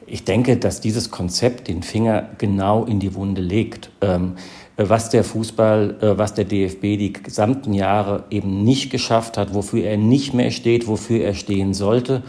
[0.06, 3.90] ich denke, dass dieses Konzept den Finger genau in die Wunde legt.
[4.02, 4.34] Ähm,
[4.76, 9.84] was der Fußball, äh, was der DFB die gesamten Jahre eben nicht geschafft hat, wofür
[9.84, 12.22] er nicht mehr steht, wofür er stehen sollte.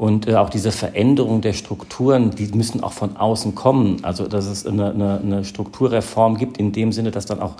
[0.00, 3.98] Und äh, auch diese Veränderung der Strukturen, die müssen auch von außen kommen.
[4.00, 7.52] Also dass es eine, eine, eine Strukturreform gibt in dem Sinne, dass dann auch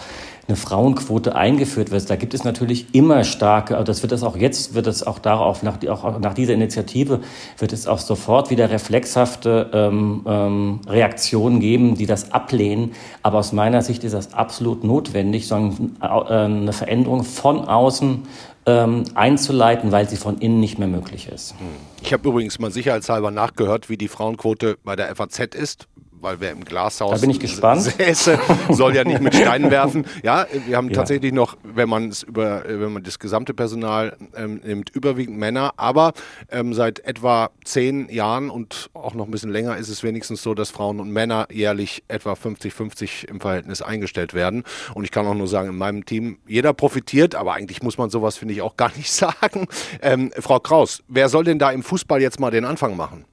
[0.48, 2.08] eine Frauenquote eingeführt wird.
[2.08, 5.18] Da gibt es natürlich immer starke, also das wird es auch jetzt, wird es auch
[5.18, 7.20] darauf, nach, auch nach dieser Initiative,
[7.58, 12.92] wird es auch sofort wieder reflexhafte ähm, ähm, Reaktionen geben, die das ablehnen.
[13.22, 18.22] Aber aus meiner Sicht ist das absolut notwendig, sondern äh, eine Veränderung von außen
[18.64, 21.52] ähm, einzuleiten, weil sie von innen nicht mehr möglich ist.
[21.58, 21.89] Hm.
[22.02, 25.86] Ich habe übrigens mal sicherheitshalber nachgehört, wie die Frauenquote bei der FAZ ist
[26.20, 27.82] weil wer im Glashaus da bin ich gespannt.
[27.82, 28.38] säße,
[28.70, 30.04] soll ja nicht mit Steinen werfen.
[30.22, 30.94] Ja, wir haben ja.
[30.94, 35.72] tatsächlich noch, wenn man es über, wenn man das gesamte Personal ähm, nimmt, überwiegend Männer,
[35.76, 36.12] aber
[36.50, 40.54] ähm, seit etwa zehn Jahren und auch noch ein bisschen länger ist es wenigstens so,
[40.54, 44.64] dass Frauen und Männer jährlich etwa 50-50 im Verhältnis eingestellt werden.
[44.94, 48.10] Und ich kann auch nur sagen, in meinem Team, jeder profitiert, aber eigentlich muss man
[48.10, 49.66] sowas, finde ich, auch gar nicht sagen.
[50.02, 53.24] Ähm, Frau Kraus, wer soll denn da im Fußball jetzt mal den Anfang machen?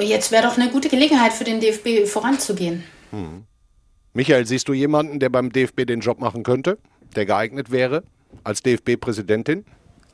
[0.00, 2.84] Jetzt wäre doch eine gute Gelegenheit für den DFB voranzugehen.
[3.10, 3.44] Hm.
[4.12, 6.78] Michael, siehst du jemanden, der beim DFB den Job machen könnte,
[7.14, 8.02] der geeignet wäre
[8.44, 9.64] als DFB-Präsidentin?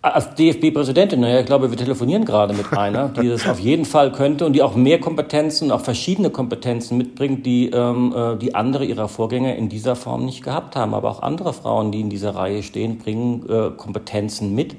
[0.05, 4.13] Als DFB-Präsidentin, naja, ich glaube, wir telefonieren gerade mit einer, die das auf jeden Fall
[4.13, 8.85] könnte und die auch mehr Kompetenzen, auch verschiedene Kompetenzen mitbringt, die, ähm, äh, die andere
[8.85, 10.93] ihrer Vorgänger in dieser Form nicht gehabt haben.
[10.93, 14.75] Aber auch andere Frauen, die in dieser Reihe stehen, bringen äh, Kompetenzen mit.
[14.75, 14.79] Mhm.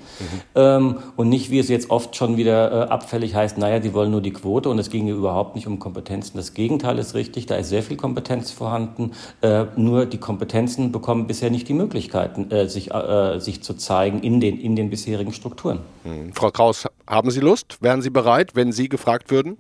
[0.54, 4.12] Ähm, und nicht, wie es jetzt oft schon wieder äh, abfällig heißt, naja, die wollen
[4.12, 6.38] nur die Quote und es ginge überhaupt nicht um Kompetenzen.
[6.38, 9.14] Das Gegenteil ist richtig, da ist sehr viel Kompetenz vorhanden.
[9.42, 14.20] Äh, nur die Kompetenzen bekommen bisher nicht die Möglichkeiten, äh, sich, äh, sich zu zeigen
[14.20, 15.80] in den, in den bisherigen bisherigen Strukturen.
[16.04, 16.34] Hm.
[16.34, 17.78] Frau Kraus, haben Sie Lust?
[17.80, 19.58] Wären Sie bereit, wenn Sie gefragt würden?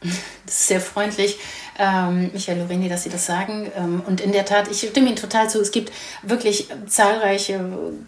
[0.00, 0.12] Das
[0.46, 1.38] ist sehr freundlich
[1.78, 3.70] ähm, Michael Lorini, dass Sie das sagen.
[3.76, 5.60] Ähm, und in der Tat, ich stimme Ihnen total zu.
[5.60, 7.60] Es gibt wirklich zahlreiche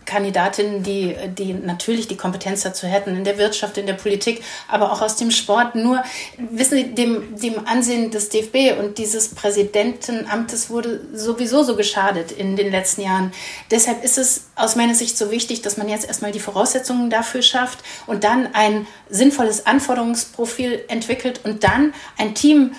[0.04, 4.92] Kandidatinnen, die, die natürlich die Kompetenz dazu hätten, in der Wirtschaft, in der Politik, aber
[4.92, 5.74] auch aus dem Sport.
[5.74, 6.02] Nur,
[6.38, 12.56] wissen Sie, dem, dem Ansehen des DFB und dieses Präsidentenamtes wurde sowieso so geschadet in
[12.56, 13.32] den letzten Jahren.
[13.70, 17.42] Deshalb ist es aus meiner Sicht so wichtig, dass man jetzt erstmal die Voraussetzungen dafür
[17.42, 22.74] schafft und dann ein sinnvolles Anforderungsprofil entwickelt und dann ein Team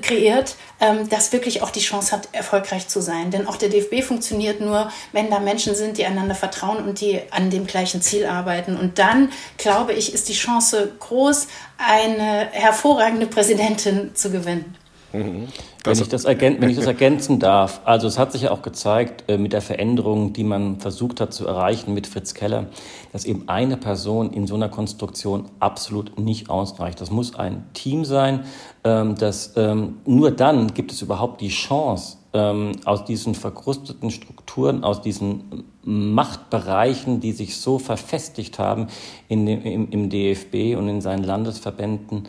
[0.00, 3.30] kreiert, ähm, das wirklich auch die Chance hat, erfolgreich zu sein.
[3.30, 7.20] Denn auch der DFB funktioniert nur, wenn da Menschen sind, die einander vertrauen und die
[7.30, 8.76] an dem gleichen Ziel arbeiten.
[8.76, 14.76] Und dann, glaube ich, ist die Chance groß, eine hervorragende Präsidentin zu gewinnen.
[15.12, 15.48] Mhm.
[15.84, 19.24] Wenn ich, das wenn ich das ergänzen darf, also es hat sich ja auch gezeigt
[19.28, 22.66] äh, mit der Veränderung, die man versucht hat zu erreichen mit Fritz Keller,
[23.12, 27.00] dass eben eine Person in so einer Konstruktion absolut nicht ausreicht.
[27.00, 28.44] Das muss ein Team sein,
[28.84, 34.84] ähm, das ähm, nur dann gibt es überhaupt die Chance, ähm, aus diesen verkrusteten Strukturen,
[34.84, 38.86] aus diesen Machtbereichen, die sich so verfestigt haben
[39.28, 42.28] in dem, im, im DFB und in seinen Landesverbänden,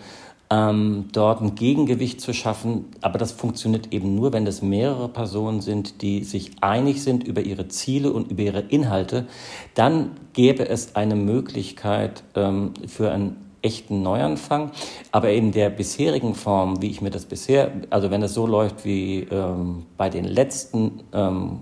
[0.54, 2.86] ähm, dort ein Gegengewicht zu schaffen.
[3.02, 7.42] Aber das funktioniert eben nur, wenn es mehrere Personen sind, die sich einig sind über
[7.42, 9.26] ihre Ziele und über ihre Inhalte.
[9.74, 14.72] Dann gäbe es eine Möglichkeit ähm, für einen echten Neuanfang.
[15.12, 18.86] Aber in der bisherigen Form, wie ich mir das bisher, also wenn es so läuft
[18.86, 21.62] wie ähm, bei den letzten ähm,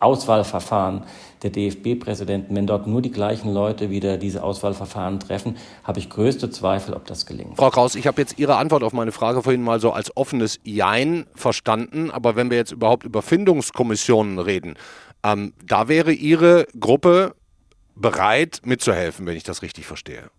[0.00, 1.02] Auswahlverfahren
[1.42, 6.50] der DFB-Präsidenten, wenn dort nur die gleichen Leute wieder diese Auswahlverfahren treffen, habe ich größte
[6.50, 7.56] Zweifel, ob das gelingt.
[7.56, 10.58] Frau Kraus, ich habe jetzt Ihre Antwort auf meine Frage vorhin mal so als offenes
[10.64, 12.10] Jein verstanden.
[12.10, 14.74] Aber wenn wir jetzt überhaupt über Findungskommissionen reden,
[15.24, 17.34] ähm, da wäre Ihre Gruppe
[17.94, 20.30] bereit mitzuhelfen, wenn ich das richtig verstehe.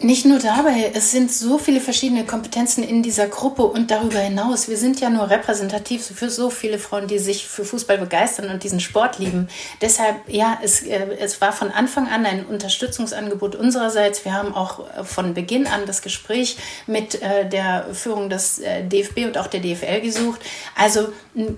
[0.00, 4.68] Nicht nur dabei, es sind so viele verschiedene Kompetenzen in dieser Gruppe und darüber hinaus.
[4.68, 8.62] Wir sind ja nur repräsentativ für so viele Frauen, die sich für Fußball begeistern und
[8.62, 9.48] diesen Sport lieben.
[9.80, 14.24] Deshalb, ja, es, äh, es war von Anfang an ein Unterstützungsangebot unsererseits.
[14.24, 19.24] Wir haben auch äh, von Beginn an das Gespräch mit äh, der Führung des DFB
[19.24, 20.40] und auch der DFL gesucht.
[20.76, 21.08] Also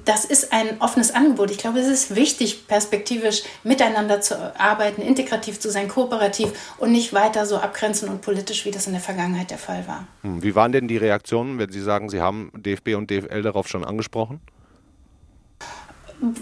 [0.07, 1.50] das ist ein offenes Angebot.
[1.50, 7.12] Ich glaube, es ist wichtig, perspektivisch miteinander zu arbeiten, integrativ zu sein, kooperativ und nicht
[7.12, 10.07] weiter so abgrenzen und politisch, wie das in der Vergangenheit der Fall war.
[10.23, 13.66] Hm, wie waren denn die Reaktionen, wenn Sie sagen, Sie haben DFB und DFL darauf
[13.66, 14.40] schon angesprochen?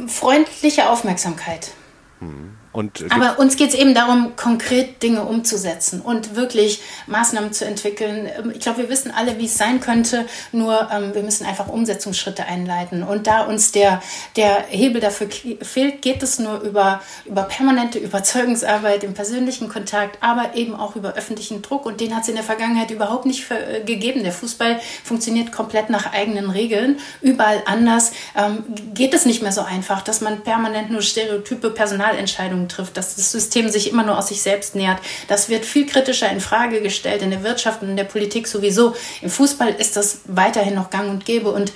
[0.07, 1.73] Freundliche Aufmerksamkeit.
[2.19, 2.59] Hm.
[2.79, 8.29] Und Aber uns geht es eben darum, konkret Dinge umzusetzen und wirklich Maßnahmen zu entwickeln.
[8.39, 11.67] Ähm, ich glaube, wir wissen alle, wie es sein könnte, nur ähm, wir müssen einfach
[11.67, 13.03] Umsetzungsschritte einleiten.
[13.03, 14.01] Und da uns der,
[14.37, 15.27] der Hebel dafür
[15.61, 21.15] fehlt, geht es nur über, über permanente Überzeugungsarbeit im persönlichen Kontakt, aber eben auch über
[21.15, 21.85] öffentlichen Druck.
[21.85, 24.23] Und den hat es in der Vergangenheit überhaupt nicht für, äh, gegeben.
[24.23, 27.01] Der Fußball funktioniert komplett nach eigenen Regeln.
[27.23, 28.63] Überall anders ähm,
[28.95, 33.33] geht es nicht mehr so einfach, dass man permanent nur stereotype Personalentscheidungen trifft, dass das
[33.33, 34.99] System sich immer nur aus sich selbst nähert.
[35.29, 38.95] Das wird viel kritischer in Frage gestellt in der Wirtschaft und in der Politik sowieso.
[39.23, 41.73] Im Fußball ist das weiterhin noch gang und gäbe und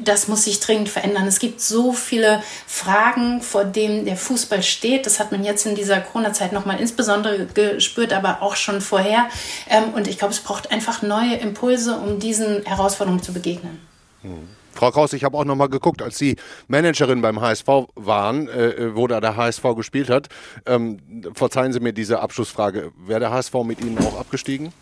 [0.00, 1.26] das muss sich dringend verändern.
[1.26, 5.06] Es gibt so viele Fragen, vor denen der Fußball steht.
[5.06, 9.28] Das hat man jetzt in dieser Corona-Zeit nochmal insbesondere gespürt, aber auch schon vorher.
[9.68, 13.80] Ähm, und ich glaube, es braucht einfach neue Impulse, um diesen Herausforderungen zu begegnen.
[14.22, 14.48] Hm.
[14.74, 16.36] Frau Kraus, ich habe auch noch mal geguckt, als Sie
[16.68, 20.28] Managerin beim HSV waren, äh, wo da der HSV gespielt hat.
[20.66, 20.98] Ähm,
[21.34, 22.92] verzeihen Sie mir diese Abschlussfrage.
[23.06, 24.72] Wäre der HSV mit Ihnen auch abgestiegen?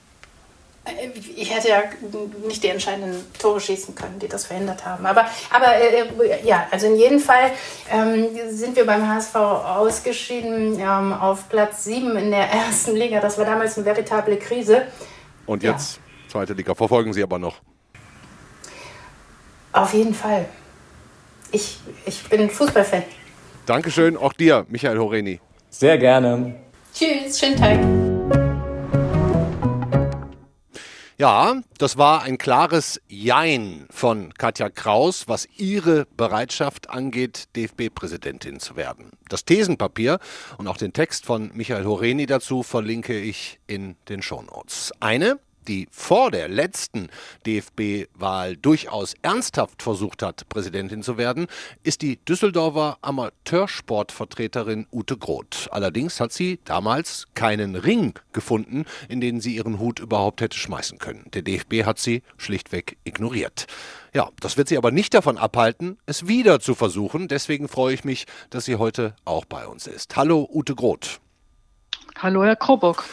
[1.37, 1.83] ich hätte ja
[2.47, 5.05] nicht die entscheidenden Tore schießen können, die das verhindert haben.
[5.07, 7.51] Aber, aber äh, ja, also in jedem Fall
[7.91, 13.21] ähm, sind wir beim HSV ausgeschieden ähm, auf Platz 7 in der ersten Liga.
[13.21, 14.87] Das war damals eine veritable Krise.
[15.47, 16.31] Und jetzt ja.
[16.31, 16.75] zweite Liga.
[16.75, 17.61] Verfolgen Sie aber noch?
[19.73, 20.47] Auf jeden Fall.
[21.53, 23.03] Ich, ich bin Fußballfan.
[23.67, 25.41] Dankeschön, auch dir, Michael Horeni.
[25.69, 26.57] Sehr gerne.
[26.93, 27.79] Tschüss, schönen Tag.
[31.19, 38.75] Ja, das war ein klares Jein von Katja Kraus, was ihre Bereitschaft angeht, DFB-Präsidentin zu
[38.75, 39.11] werden.
[39.29, 40.19] Das Thesenpapier
[40.57, 44.93] und auch den Text von Michael Horeni dazu verlinke ich in den Shownotes.
[44.99, 47.09] Eine die vor der letzten
[47.47, 51.47] DFB-Wahl durchaus ernsthaft versucht hat, Präsidentin zu werden,
[51.83, 55.69] ist die Düsseldorfer Amateursportvertreterin Ute Groth.
[55.71, 60.99] Allerdings hat sie damals keinen Ring gefunden, in den sie ihren Hut überhaupt hätte schmeißen
[60.99, 61.25] können.
[61.33, 63.67] Der DFB hat sie schlichtweg ignoriert.
[64.13, 67.29] Ja, das wird sie aber nicht davon abhalten, es wieder zu versuchen.
[67.29, 70.17] Deswegen freue ich mich, dass sie heute auch bei uns ist.
[70.17, 71.21] Hallo, Ute Groth.
[72.19, 73.05] Hallo, Herr Krobock.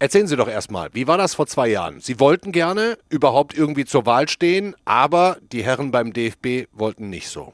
[0.00, 2.00] Erzählen Sie doch erstmal, wie war das vor zwei Jahren?
[2.00, 7.28] Sie wollten gerne überhaupt irgendwie zur Wahl stehen, aber die Herren beim DFB wollten nicht
[7.28, 7.52] so.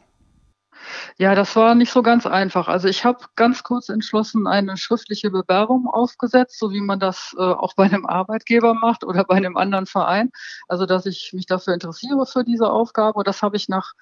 [1.18, 2.68] Ja, das war nicht so ganz einfach.
[2.68, 7.42] Also ich habe ganz kurz entschlossen eine schriftliche Bewerbung aufgesetzt, so wie man das äh,
[7.42, 10.30] auch bei einem Arbeitgeber macht oder bei einem anderen Verein.
[10.68, 13.24] Also dass ich mich dafür interessiere für diese Aufgabe.
[13.24, 13.94] Das habe ich nach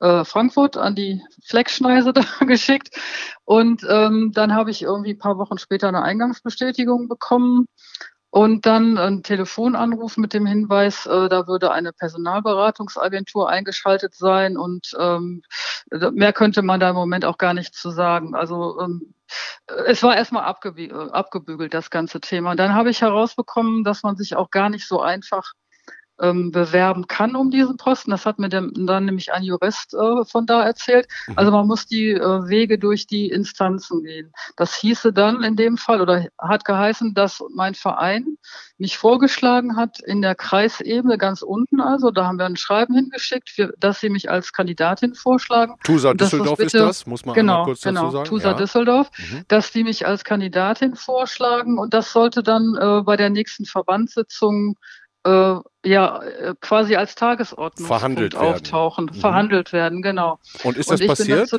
[0.00, 2.98] äh, Frankfurt an die Fleckschneise da geschickt.
[3.44, 7.66] Und ähm, dann habe ich irgendwie ein paar Wochen später eine Eingangsbestätigung bekommen.
[8.30, 14.94] Und dann ein Telefonanruf mit dem Hinweis, äh, da würde eine Personalberatungsagentur eingeschaltet sein und
[14.98, 15.42] ähm,
[16.12, 18.34] mehr könnte man da im Moment auch gar nicht zu sagen.
[18.34, 19.14] Also ähm,
[19.86, 22.50] es war erstmal abgebügelt, das ganze Thema.
[22.50, 25.52] Und dann habe ich herausbekommen, dass man sich auch gar nicht so einfach
[26.20, 28.10] ähm, bewerben kann um diesen Posten.
[28.10, 31.08] Das hat mir dann nämlich ein Jurist äh, von da erzählt.
[31.26, 31.34] Mhm.
[31.36, 34.32] Also man muss die äh, Wege durch die Instanzen gehen.
[34.56, 38.38] Das hieße dann in dem Fall oder hat geheißen, dass mein Verein
[38.78, 41.80] mich vorgeschlagen hat in der Kreisebene ganz unten.
[41.80, 45.74] Also da haben wir ein Schreiben hingeschickt, für, dass sie mich als Kandidatin vorschlagen.
[45.84, 48.28] Tusa Düsseldorf bitte, ist das, muss man genau, kurz genau, dazu sagen.
[48.28, 48.54] Tusa ja.
[48.54, 49.44] Düsseldorf, mhm.
[49.48, 54.76] dass die mich als Kandidatin vorschlagen und das sollte dann äh, bei der nächsten Verbandssitzung
[55.28, 59.14] äh, ja äh, quasi als Tagesordnung auftauchen, mhm.
[59.14, 60.38] verhandelt werden, genau.
[60.64, 61.50] Und ist das passiert?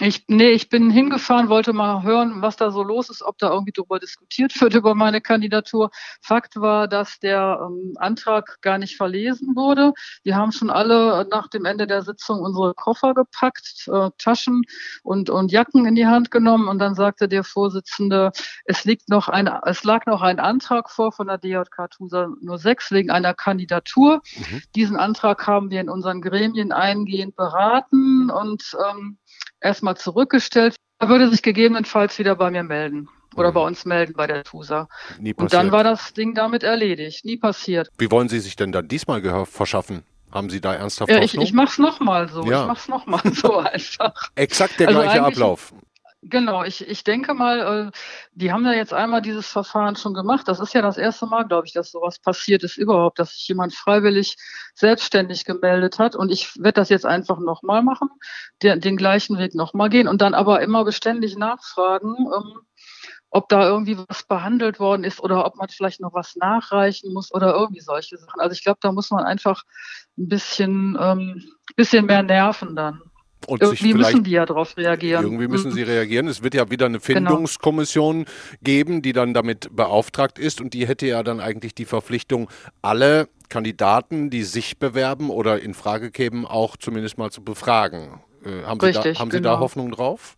[0.00, 3.50] Ich, nee, ich bin hingefahren, wollte mal hören, was da so los ist, ob da
[3.50, 5.90] irgendwie darüber diskutiert wird über meine Kandidatur.
[6.22, 9.92] Fakt war, dass der ähm, Antrag gar nicht verlesen wurde.
[10.22, 14.62] Wir haben schon alle nach dem Ende der Sitzung unsere Koffer gepackt, äh, Taschen
[15.02, 18.32] und, und Jacken in die Hand genommen und dann sagte der Vorsitzende,
[18.64, 22.92] es liegt noch ein, es lag noch ein Antrag vor von der DJK TUSA 06
[22.92, 24.22] wegen einer Kandidatur.
[24.36, 24.62] Mhm.
[24.74, 29.18] Diesen Antrag haben wir in unseren Gremien eingehend beraten und ähm,
[29.62, 30.76] erstmal zurückgestellt.
[30.98, 33.54] Er würde sich gegebenenfalls wieder bei mir melden oder mhm.
[33.54, 34.88] bei uns melden bei der TUSA.
[35.18, 35.40] Nie passiert.
[35.40, 37.24] Und dann war das Ding damit erledigt.
[37.24, 37.88] Nie passiert.
[37.98, 40.04] Wie wollen Sie sich denn dann diesmal Gehör verschaffen?
[40.30, 42.44] Haben Sie da ernsthaft ja, Ich, ich mach's nochmal so.
[42.44, 42.62] Ja.
[42.62, 44.30] Ich mach's nochmal so einfach.
[44.34, 45.74] Exakt der also gleiche Ablauf.
[46.24, 47.90] Genau, ich, ich denke mal, äh,
[48.32, 50.46] die haben ja jetzt einmal dieses Verfahren schon gemacht.
[50.46, 53.48] Das ist ja das erste Mal, glaube ich, dass sowas passiert ist überhaupt, dass sich
[53.48, 54.36] jemand freiwillig
[54.76, 56.14] selbstständig gemeldet hat.
[56.14, 58.08] Und ich werde das jetzt einfach nochmal machen,
[58.62, 62.60] den, den gleichen Weg nochmal gehen und dann aber immer beständig nachfragen, ähm,
[63.30, 67.34] ob da irgendwie was behandelt worden ist oder ob man vielleicht noch was nachreichen muss
[67.34, 68.40] oder irgendwie solche Sachen.
[68.40, 69.64] Also ich glaube, da muss man einfach
[70.16, 71.42] ein bisschen, ähm,
[71.74, 73.02] bisschen mehr nerven dann.
[73.46, 75.24] Und irgendwie müssen die ja darauf reagieren.
[75.24, 75.74] Irgendwie müssen mhm.
[75.74, 76.28] sie reagieren.
[76.28, 77.00] Es wird ja wieder eine.
[77.00, 78.30] Findungskommission genau.
[78.62, 82.48] geben, die dann damit beauftragt ist und die hätte ja dann eigentlich die Verpflichtung,
[82.80, 88.20] alle Kandidaten, die sich bewerben oder in Frage kämen, auch zumindest mal zu befragen.
[88.44, 89.38] Äh, haben Richtig, Sie da, haben genau.
[89.38, 89.60] Sie da genau.
[89.60, 90.36] Hoffnung drauf?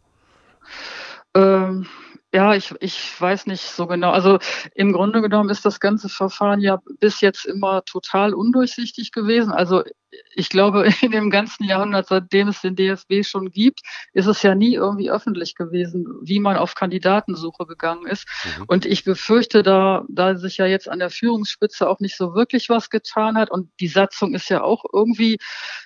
[1.35, 1.87] Ähm,
[2.33, 4.11] ja, ich, ich weiß nicht so genau.
[4.11, 4.39] Also
[4.75, 9.53] im Grunde genommen ist das ganze Verfahren ja bis jetzt immer total undurchsichtig gewesen.
[9.53, 9.85] Also
[10.35, 13.81] ich glaube, in dem ganzen Jahrhundert, seitdem es den DFB schon gibt,
[14.13, 18.27] ist es ja nie irgendwie öffentlich gewesen, wie man auf Kandidatensuche gegangen ist.
[18.59, 18.65] Mhm.
[18.67, 22.69] Und ich befürchte, da, da sich ja jetzt an der Führungsspitze auch nicht so wirklich
[22.69, 25.39] was getan hat und die Satzung ist ja auch irgendwie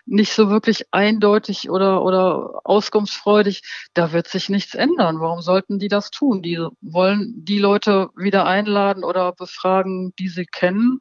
[0.07, 3.63] nicht so wirklich eindeutig oder, oder auskunftsfreudig,
[3.95, 5.21] da wird sich nichts ändern.
[5.21, 6.43] Warum sollten die das tun?
[6.43, 11.01] Die wollen die Leute wieder einladen oder befragen, die sie kennen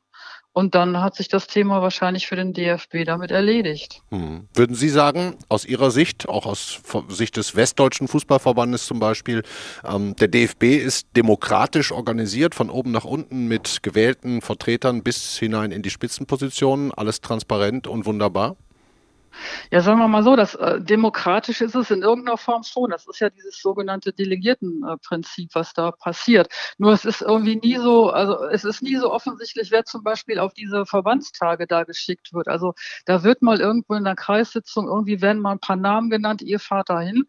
[0.57, 4.01] Und dann hat sich das Thema wahrscheinlich für den DFB damit erledigt.
[4.09, 4.47] Hm.
[4.55, 9.43] Würden Sie sagen, aus Ihrer Sicht, auch aus Sicht des Westdeutschen Fußballverbandes zum Beispiel,
[9.87, 15.71] ähm, der DFB ist demokratisch organisiert, von oben nach unten mit gewählten Vertretern bis hinein
[15.71, 18.55] in die Spitzenpositionen, alles transparent und wunderbar?
[19.71, 22.89] Ja, sagen wir mal so, das äh, demokratisch ist es in irgendeiner Form schon.
[22.89, 26.49] Das ist ja dieses sogenannte Delegiertenprinzip, was da passiert.
[26.77, 30.39] Nur es ist irgendwie nie so, also es ist nie so offensichtlich, wer zum Beispiel
[30.39, 32.47] auf diese Verbandstage da geschickt wird.
[32.47, 32.73] Also
[33.05, 36.59] da wird mal irgendwo in der Kreissitzung irgendwie werden mal ein paar Namen genannt, ihr
[36.59, 37.25] fahrt dahin.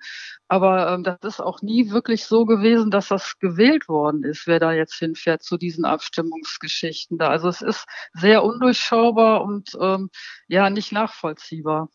[0.48, 4.58] Aber ähm, das ist auch nie wirklich so gewesen, dass das gewählt worden ist, wer
[4.60, 7.28] da jetzt hinfährt zu diesen Abstimmungsgeschichten da.
[7.28, 10.10] Also es ist sehr undurchschaubar und ähm,
[10.48, 11.88] ja nicht nachvollziehbar.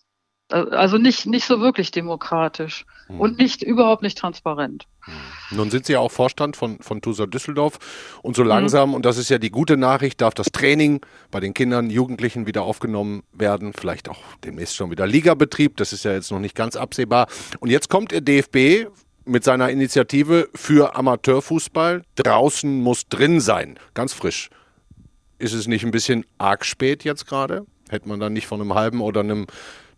[0.53, 3.19] Also nicht, nicht so wirklich demokratisch hm.
[3.19, 4.85] und nicht überhaupt nicht transparent.
[5.01, 5.13] Hm.
[5.57, 7.79] Nun sind Sie ja auch Vorstand von, von TUSA Düsseldorf
[8.21, 8.95] und so langsam, mhm.
[8.95, 12.61] und das ist ja die gute Nachricht, darf das Training bei den Kindern, Jugendlichen wieder
[12.61, 16.75] aufgenommen werden, vielleicht auch demnächst schon wieder Ligabetrieb, das ist ja jetzt noch nicht ganz
[16.75, 17.27] absehbar.
[17.59, 18.87] Und jetzt kommt der DFB
[19.25, 22.03] mit seiner Initiative für Amateurfußball.
[22.15, 24.49] Draußen muss drin sein, ganz frisch.
[25.39, 27.65] Ist es nicht ein bisschen arg spät jetzt gerade?
[27.89, 29.47] Hätte man dann nicht von einem halben oder einem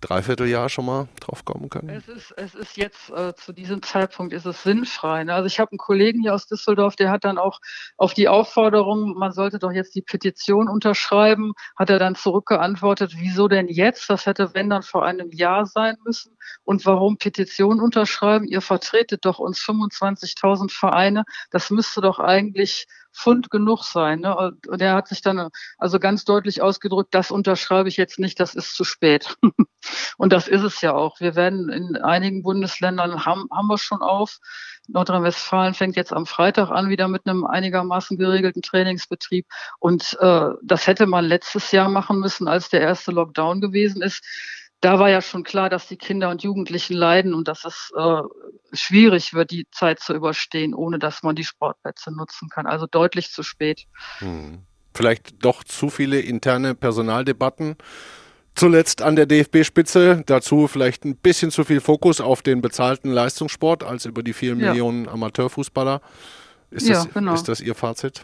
[0.05, 1.89] Dreivierteljahr schon mal drauf kommen können?
[1.89, 5.23] Es ist, es ist jetzt äh, zu diesem Zeitpunkt ist es sinnfrei.
[5.23, 5.33] Ne?
[5.33, 7.59] Also ich habe einen Kollegen hier aus Düsseldorf, der hat dann auch
[7.97, 13.47] auf die Aufforderung, man sollte doch jetzt die Petition unterschreiben, hat er dann zurückgeantwortet, wieso
[13.47, 14.09] denn jetzt?
[14.09, 16.37] Das hätte, wenn dann vor einem Jahr sein müssen.
[16.63, 18.45] Und warum Petition unterschreiben?
[18.45, 21.23] Ihr vertretet doch uns 25.000 Vereine.
[21.49, 22.85] Das müsste doch eigentlich
[23.15, 24.19] Fund genug sein.
[24.19, 24.53] Ne?
[24.67, 28.55] Und er hat sich dann also ganz deutlich ausgedrückt, das unterschreibe ich jetzt nicht, das
[28.55, 29.35] ist zu spät.
[30.17, 31.19] Und das ist es ja auch.
[31.19, 34.39] Wir werden in einigen Bundesländern haben, haben wir schon auf.
[34.87, 39.45] Nordrhein-Westfalen fängt jetzt am Freitag an wieder mit einem einigermaßen geregelten Trainingsbetrieb.
[39.79, 44.23] Und äh, das hätte man letztes Jahr machen müssen, als der erste Lockdown gewesen ist
[44.85, 48.21] da war ja schon klar, dass die Kinder und Jugendlichen leiden und dass es äh,
[48.71, 52.67] schwierig wird, die Zeit zu überstehen, ohne dass man die Sportplätze nutzen kann.
[52.67, 53.85] Also deutlich zu spät.
[54.19, 54.59] Hm.
[54.93, 57.77] Vielleicht doch zu viele interne Personaldebatten.
[58.53, 63.83] Zuletzt an der DFB-Spitze, dazu vielleicht ein bisschen zu viel Fokus auf den bezahlten Leistungssport
[63.83, 64.69] als über die vielen ja.
[64.69, 65.99] Millionen Amateurfußballer.
[66.69, 67.33] Ist, ja, das, genau.
[67.33, 68.23] ist das Ihr Fazit?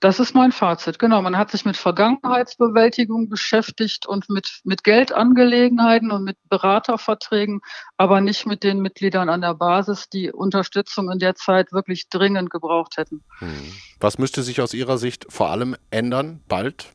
[0.00, 0.98] Das ist mein Fazit.
[0.98, 7.60] Genau, man hat sich mit Vergangenheitsbewältigung beschäftigt und mit, mit Geldangelegenheiten und mit Beraterverträgen,
[7.96, 12.50] aber nicht mit den Mitgliedern an der Basis, die Unterstützung in der Zeit wirklich dringend
[12.50, 13.22] gebraucht hätten.
[13.38, 13.72] Hm.
[13.98, 16.92] Was müsste sich aus Ihrer Sicht vor allem ändern, bald?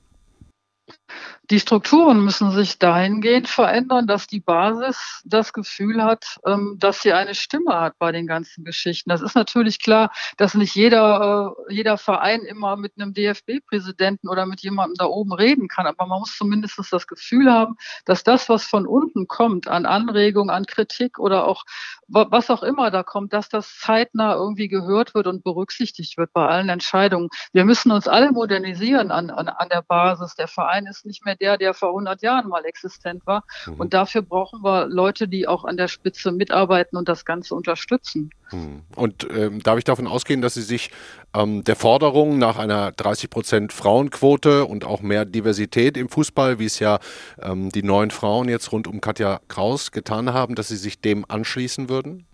[1.52, 7.14] Die Strukturen müssen sich dahingehend verändern, dass die Basis das Gefühl hat, ähm, dass sie
[7.14, 9.12] eine Stimme hat bei den ganzen Geschichten.
[9.12, 14.48] Das ist natürlich klar, dass nicht jeder, äh, jeder Verein immer mit einem DFB-Präsidenten oder
[14.48, 17.76] mit jemandem da oben reden kann, aber man muss zumindest das Gefühl haben,
[18.06, 21.64] dass das, was von unten kommt, an Anregung, an Kritik oder auch
[22.08, 26.48] was auch immer da kommt, dass das zeitnah irgendwie gehört wird und berücksichtigt wird bei
[26.48, 27.30] allen Entscheidungen.
[27.52, 30.36] Wir müssen uns alle modernisieren an, an, an der Basis.
[30.36, 33.44] Der Verein ist nicht mehr der, der vor 100 Jahren mal existent war.
[33.66, 33.76] Mhm.
[33.76, 38.32] Und dafür brauchen wir Leute, die auch an der Spitze mitarbeiten und das Ganze unterstützen.
[38.52, 38.82] Mhm.
[38.96, 40.92] Und ähm, darf ich davon ausgehen, dass Sie sich
[41.34, 46.66] ähm, der Forderung nach einer 30 Prozent Frauenquote und auch mehr Diversität im Fußball, wie
[46.66, 47.00] es ja
[47.42, 51.26] ähm, die neuen Frauen jetzt rund um Katja Kraus getan haben, dass Sie sich dem
[51.28, 52.26] anschließen würden?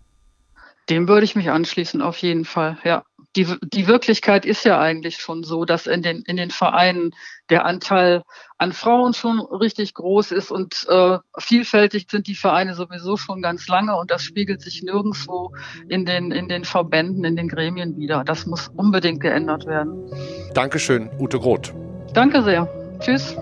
[0.90, 3.04] Dem würde ich mich anschließen, auf jeden Fall, ja
[3.36, 7.12] die, die Wirklichkeit ist ja eigentlich schon so, dass in den, in den Vereinen
[7.50, 8.24] der Anteil
[8.58, 13.68] an Frauen schon richtig groß ist und äh, vielfältig sind die Vereine sowieso schon ganz
[13.68, 15.54] lange und das spiegelt sich nirgendwo
[15.88, 18.24] in den, in den Verbänden, in den Gremien wieder.
[18.24, 20.12] Das muss unbedingt geändert werden.
[20.54, 21.74] Dankeschön, Ute Groth.
[22.14, 22.68] Danke sehr.
[23.00, 23.36] Tschüss.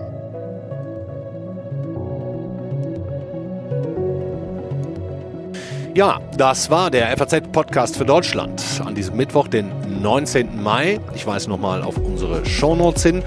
[5.94, 10.62] Ja, das war der FAZ-Podcast für Deutschland an diesem Mittwoch, den 19.
[10.62, 11.00] Mai.
[11.16, 13.24] Ich weise nochmal auf unsere Shownotes hin.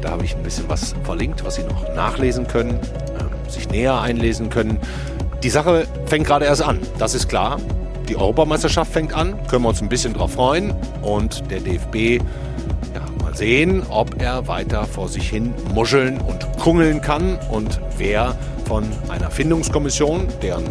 [0.00, 4.00] Da habe ich ein bisschen was verlinkt, was Sie noch nachlesen können, äh, sich näher
[4.00, 4.78] einlesen können.
[5.42, 7.58] Die Sache fängt gerade erst an, das ist klar.
[8.08, 10.72] Die Europameisterschaft fängt an, können wir uns ein bisschen drauf freuen.
[11.02, 12.22] Und der DFB,
[12.94, 18.36] ja, mal sehen, ob er weiter vor sich hin muscheln und kungeln kann und wer
[18.66, 20.64] von einer Findungskommission, deren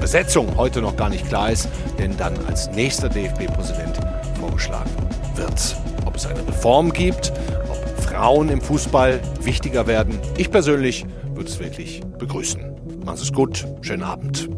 [0.00, 3.98] Besetzung heute noch gar nicht klar ist, denn dann als nächster DFB-Präsident
[4.38, 4.90] vorgeschlagen
[5.34, 5.76] wird.
[6.04, 7.32] Ob es eine Reform gibt,
[7.68, 10.18] ob Frauen im Fußball wichtiger werden.
[10.36, 12.62] Ich persönlich würde es wirklich begrüßen.
[13.04, 14.48] Machen es gut, schönen Abend.